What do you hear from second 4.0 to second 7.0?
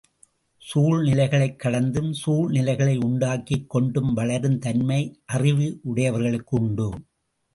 வளரும் தன்மை அறிவுடையவர்களுக்கு உண்டு.